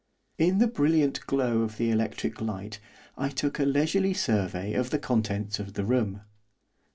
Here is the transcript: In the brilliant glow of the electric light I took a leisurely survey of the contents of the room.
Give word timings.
In 0.39 0.57
the 0.57 0.65
brilliant 0.65 1.19
glow 1.27 1.61
of 1.61 1.77
the 1.77 1.91
electric 1.91 2.41
light 2.41 2.79
I 3.19 3.29
took 3.29 3.59
a 3.59 3.65
leisurely 3.65 4.15
survey 4.15 4.73
of 4.73 4.89
the 4.89 4.97
contents 4.97 5.59
of 5.59 5.73
the 5.73 5.85
room. 5.85 6.21